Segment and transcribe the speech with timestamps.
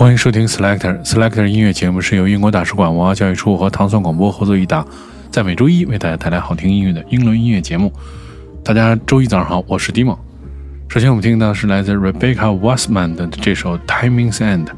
[0.00, 4.88] 欢迎收听 Selector Selector 音乐节目，是由英国大使馆文化教育处和糖蒜广播合作一档，
[5.30, 7.92] 在每周一为大家带来好听音乐的英伦音乐节目。
[8.64, 10.16] 大家周一早上好，我是 Dimo。
[10.88, 14.68] 首先我们听到的是来自 Rebecca Wasman 的这首 Timing's End。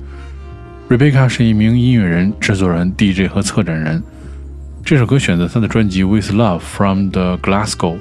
[0.88, 4.02] Rebecca 是一名音乐人、制作人、DJ 和策展人。
[4.84, 7.94] 这首歌选择她的专辑《With Love from the Glasgow》。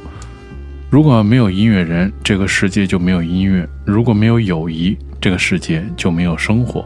[0.89, 6.83] 如果没有音乐人，这个世界就没有音乐；如果没有友谊，这个世界就没有生活。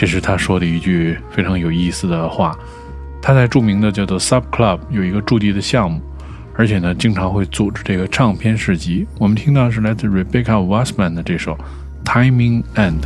[0.00, 2.56] 这是他说的一句非常有意思的话。
[3.20, 6.00] 他在著名的叫做 Sub Club 有一个驻地的项目，
[6.54, 9.04] 而且呢，经常会组织这个唱片市集。
[9.18, 11.58] 我们听到是来自 Rebecca Wasman 的这首
[12.04, 13.00] 《Timing End》。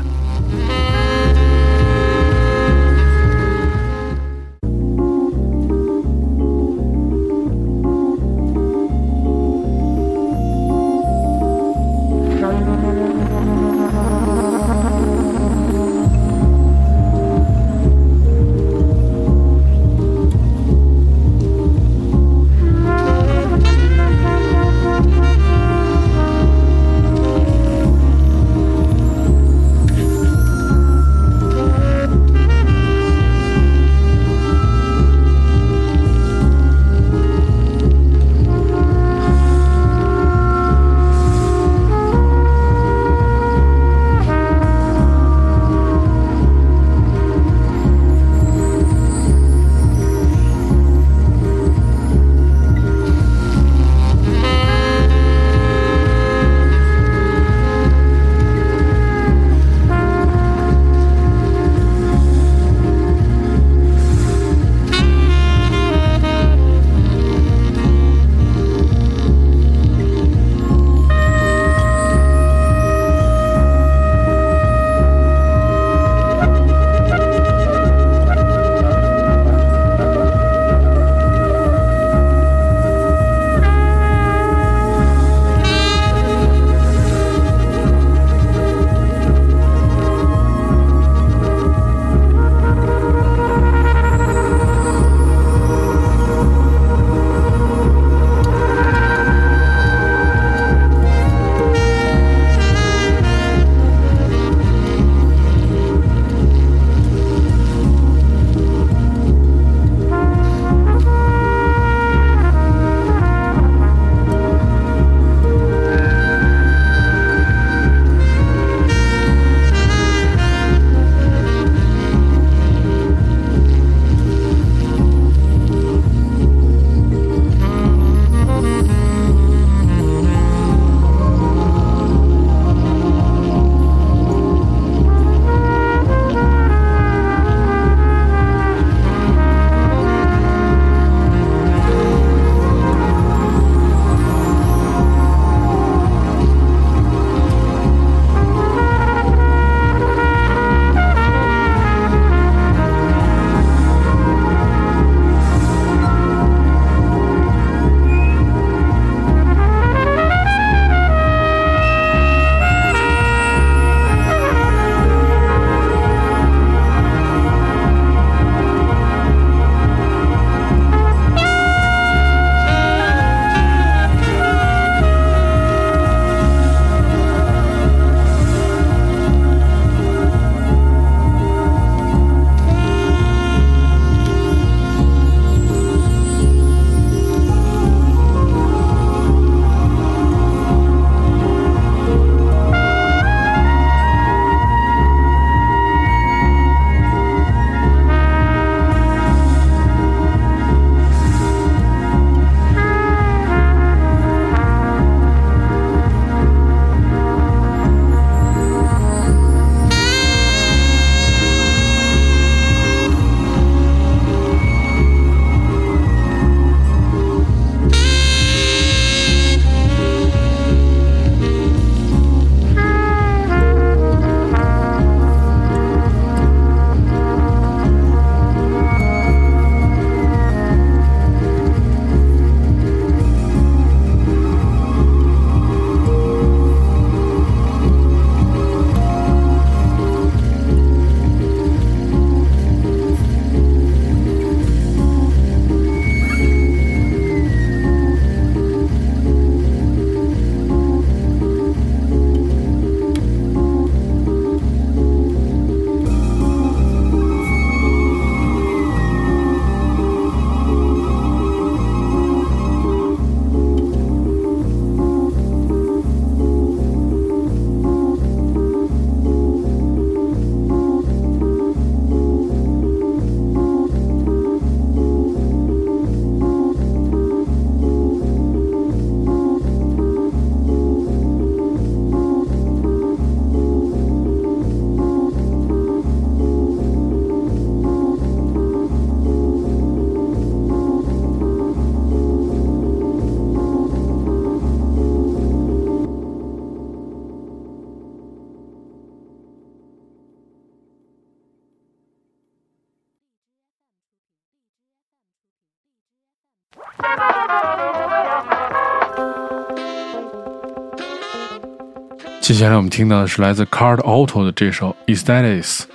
[312.42, 315.86] 接下来我们听到的是来自 Card Auto 的这首《e s t a t i s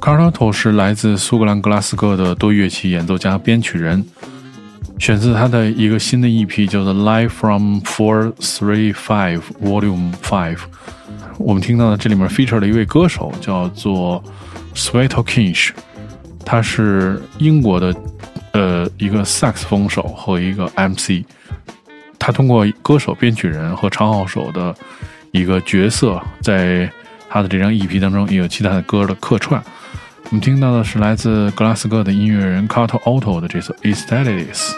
[0.00, 4.04] Card Auto 是来自苏格兰格拉斯哥的多乐器演奏家、编曲人，
[4.98, 10.56] 选自他的一个新的 EP，叫做《Live from Four Three Five Volume Five》。
[11.38, 14.20] 我们听到的这里面 feature 的一位歌手叫做
[14.74, 15.70] Sweeto Kinch，
[16.44, 17.94] 他是英国的
[18.54, 21.24] 呃一个萨克斯风手和一个 MC。
[22.18, 24.74] 他通过歌手、编曲人和长号手的。
[25.30, 26.90] 一个角色，在
[27.28, 29.62] 他的这张 EP 当中也有其他的歌的客串。
[30.24, 34.72] 我们听到的是来自格拉斯哥的音乐人 Carter Oto 的这首《Aesthetics》。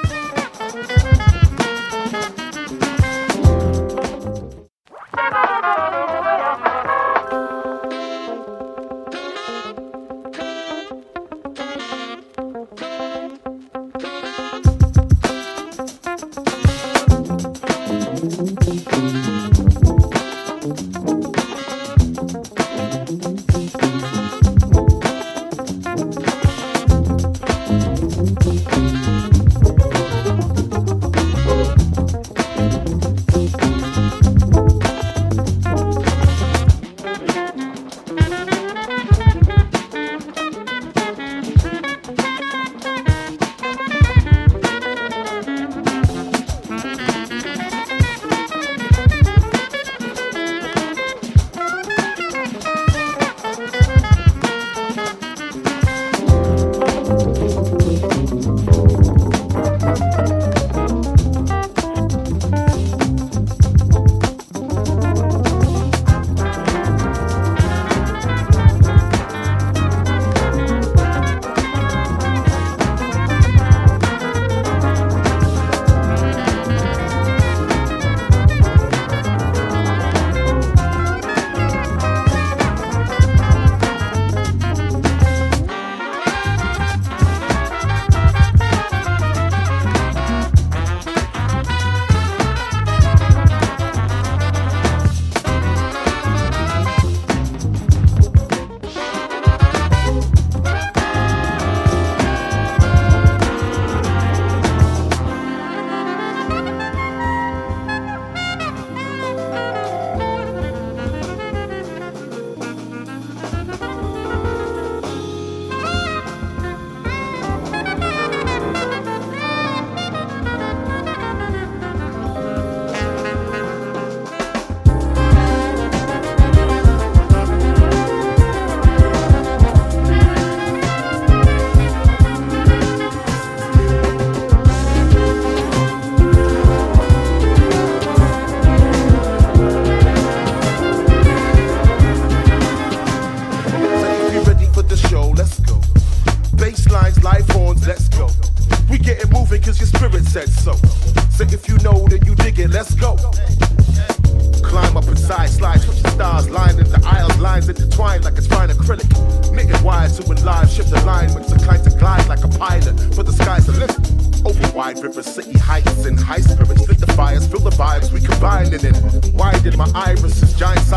[169.79, 170.88] My iris is giant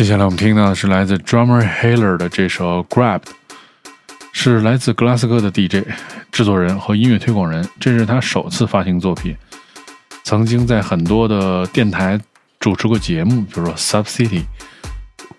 [0.00, 3.24] 接下来我们听到的是来自 Drummer Haler 的这首 Grabbed，
[4.32, 5.86] 是来自格拉斯哥的 DJ、
[6.32, 9.36] 制作人和音乐推广人，这是他首次发行作品。
[10.24, 12.18] 曾经在很多的电台
[12.58, 14.44] 主持过节目，比如说 Sub City。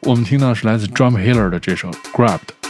[0.02, 2.61] 我们听到是来自 Drummer Haler 的这首 Grabbed。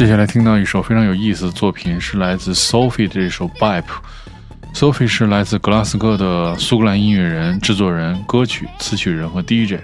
[0.00, 3.84] 接下来听到一首非常有意思的作品，是来自 Sophie 的这首 Bip。
[4.72, 9.74] Sophie 是来自格拉斯哥的苏格兰音乐人、制作人、歌曲词曲人和 DJ。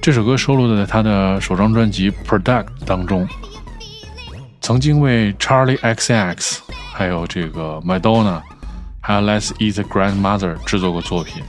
[0.00, 3.28] 这首歌收录在他的首张专辑《Product》当中。
[4.62, 6.60] 曾经为 Charlie XX、
[6.94, 8.40] 还有这个 Madonna、
[9.02, 11.42] 还有 Let's Eat Grandmother 制作过作品，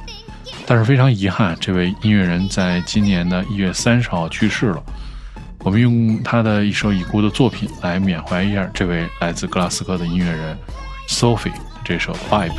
[0.66, 4.84] 但是非常遗憾，这位音乐人在今年的一月三十号去世了。
[5.68, 10.58] 我们用他的一首已故的作品来缅怀一下这位来自格拉斯哥的音乐人
[11.10, 11.52] Sophie
[11.84, 12.54] 这首《Pipe》。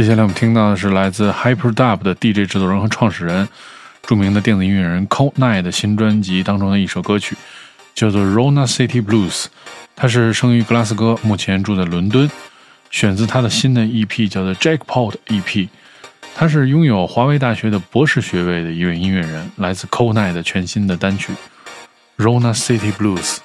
[0.00, 3.46] 接下来我们听到的是来自 HyperDub 的 DJ 制作人和创始人，
[4.00, 7.36] 著名的电子音乐人 Cold Night 的新专辑当中的一首歌曲，
[7.94, 9.42] 叫做《Rona City Blues》。
[9.94, 12.30] 他是生于格拉斯哥，目前住在伦敦，
[12.90, 15.68] 选自他的新的 EP 叫做 Jackpot EP。
[16.34, 21.34] 他是拥有华威大学的博士学位的一位音乐人，来自 Cold Night 的全新的单曲
[22.24, 23.36] 《Rona City Blues》。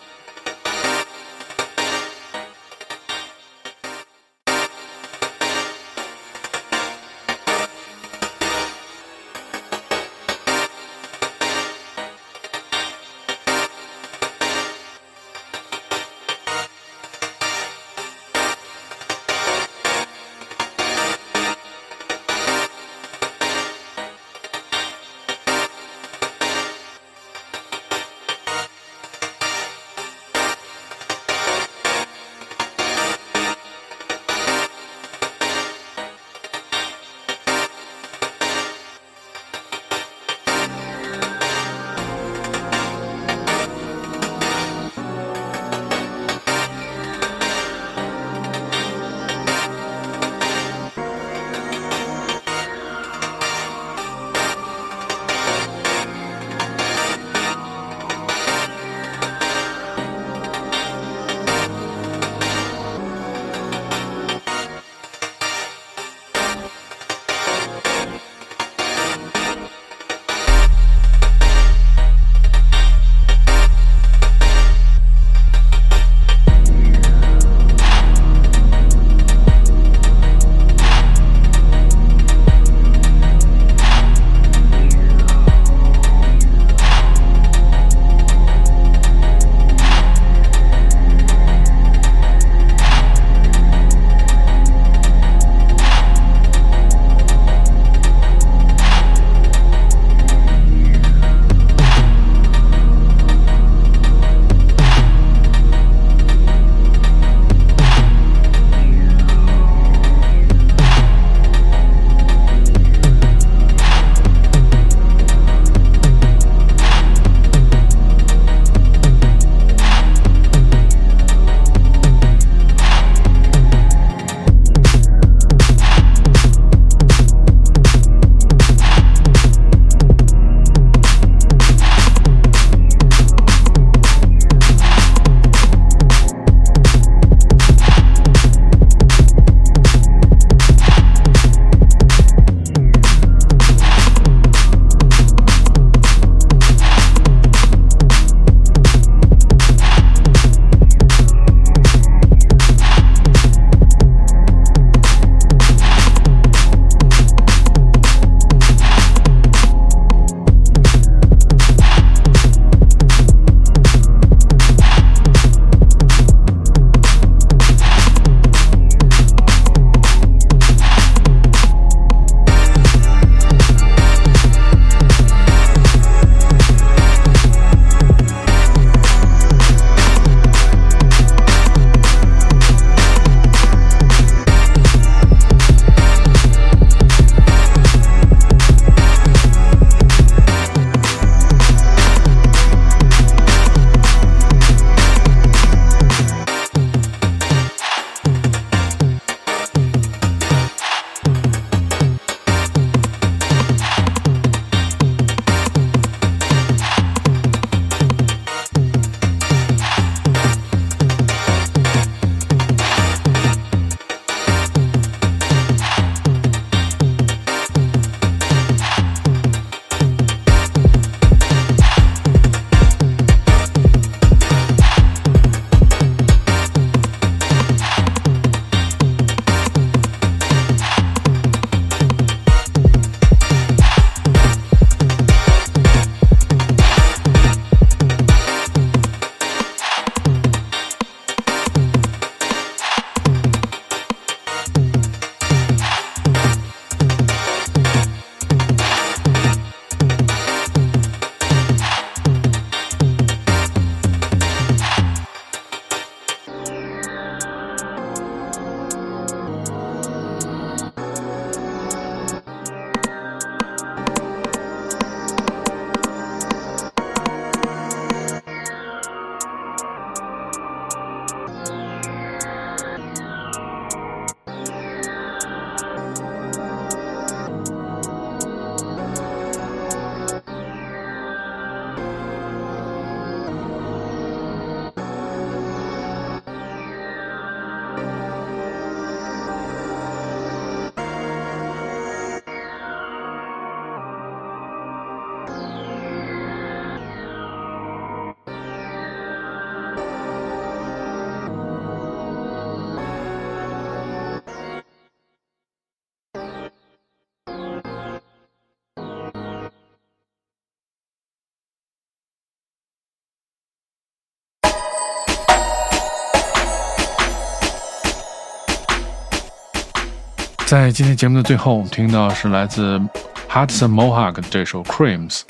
[320.66, 323.00] 在今天节目的最后，我们听到是来自
[323.48, 325.42] Hudson Mohawk 的这首 Creams。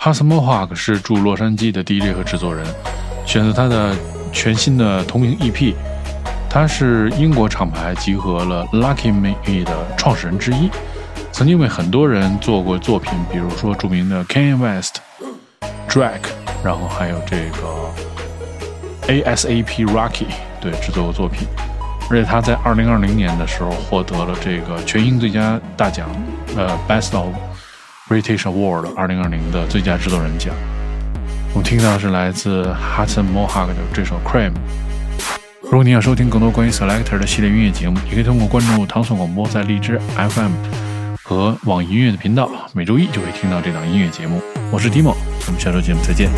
[0.00, 2.66] Hudson Mohawk 是驻洛杉矶的 DJ 和制作人，
[3.26, 3.94] 选择他的
[4.32, 5.74] 全新的同名 EP。
[6.48, 10.70] 他是英国厂牌集合了 Lucky Me 的创始人之一，
[11.30, 15.00] 曾经为很多人做过作品，比如说著名的 Kanye West、
[15.86, 16.30] Drake，
[16.64, 17.92] 然后还有这个
[19.06, 20.28] ASAP Rocky
[20.62, 21.46] 对制作过作品。
[22.10, 26.10] 而且他在二零二零年的时候获得了这个全英最佳大奖，
[26.56, 27.28] 呃，Best of
[28.08, 30.52] British Award 二零二零的最佳制作人奖。
[31.54, 32.64] 我们听到的是来自
[32.96, 34.50] Hudson Mohawk 的这首 Cream。
[35.62, 40.50] 如果你想收听更多关于 Selector 的系列音乐节目，也可以通过关注唐宋广播在荔枝 FM
[41.22, 44.42] 和网易音乐的频道，每周一就会听到这档音乐节目。
[44.72, 45.14] 我是 Dimo，
[45.46, 46.28] 我们下周节目再见。